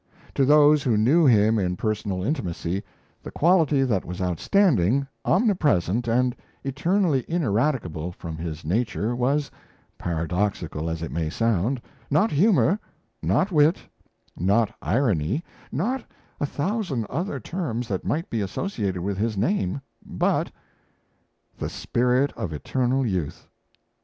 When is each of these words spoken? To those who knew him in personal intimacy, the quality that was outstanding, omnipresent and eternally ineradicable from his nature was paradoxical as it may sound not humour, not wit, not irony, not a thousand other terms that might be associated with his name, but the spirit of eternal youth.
To 0.33 0.45
those 0.45 0.81
who 0.81 0.97
knew 0.97 1.27
him 1.27 1.59
in 1.59 1.75
personal 1.77 2.23
intimacy, 2.23 2.81
the 3.21 3.29
quality 3.29 3.83
that 3.83 4.03
was 4.03 4.19
outstanding, 4.19 5.05
omnipresent 5.25 6.07
and 6.07 6.35
eternally 6.63 7.23
ineradicable 7.27 8.11
from 8.11 8.35
his 8.35 8.65
nature 8.65 9.15
was 9.15 9.51
paradoxical 9.99 10.89
as 10.89 11.03
it 11.03 11.11
may 11.11 11.29
sound 11.29 11.79
not 12.09 12.31
humour, 12.31 12.79
not 13.21 13.51
wit, 13.51 13.77
not 14.35 14.73
irony, 14.81 15.43
not 15.71 16.03
a 16.39 16.47
thousand 16.47 17.05
other 17.05 17.39
terms 17.39 17.87
that 17.87 18.03
might 18.03 18.27
be 18.27 18.41
associated 18.41 19.03
with 19.03 19.19
his 19.19 19.37
name, 19.37 19.81
but 20.03 20.51
the 21.59 21.69
spirit 21.69 22.33
of 22.35 22.51
eternal 22.53 23.05
youth. 23.05 23.45